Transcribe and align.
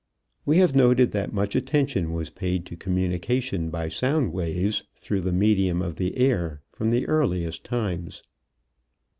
We 0.47 0.57
have 0.57 0.73
noted 0.75 1.11
that 1.11 1.31
much 1.31 1.55
attention 1.55 2.11
was 2.11 2.31
paid 2.31 2.65
to 2.65 2.75
communication 2.75 3.69
by 3.69 3.89
sound 3.89 4.33
waves 4.33 4.81
through 4.95 5.21
the 5.21 5.31
medium 5.31 5.83
of 5.83 5.97
the 5.97 6.17
air 6.17 6.63
from 6.71 6.89
the 6.89 7.07
earliest 7.07 7.63
times. 7.63 8.23